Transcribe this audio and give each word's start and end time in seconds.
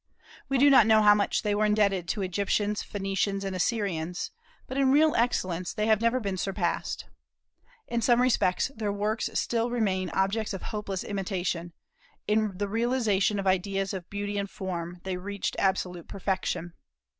We 0.49 0.57
do 0.57 0.71
not 0.71 0.87
know 0.87 1.03
how 1.03 1.13
much 1.13 1.43
they 1.43 1.53
were 1.53 1.63
indebted 1.65 2.07
to 2.07 2.23
Egyptians, 2.23 2.81
Phoenicians, 2.81 3.43
and 3.43 3.55
Assyrians, 3.55 4.31
but 4.65 4.75
in 4.75 4.91
real 4.91 5.13
excellence 5.13 5.73
they 5.75 5.85
have 5.85 6.01
never 6.01 6.19
been 6.19 6.37
surpassed. 6.37 7.05
In 7.87 8.01
some 8.01 8.19
respects, 8.19 8.71
their 8.75 8.91
works 8.91 9.29
still 9.35 9.69
remain 9.69 10.09
objects 10.09 10.55
of 10.55 10.63
hopeless 10.63 11.03
imitation: 11.03 11.71
in 12.27 12.57
the 12.57 12.67
realization 12.67 13.37
of 13.37 13.45
ideas 13.45 13.93
of 13.93 14.09
beauty 14.09 14.39
and 14.39 14.49
form, 14.49 14.99
they 15.03 15.17
reached 15.17 15.55
absolute 15.59 16.07
perfection. 16.07 16.73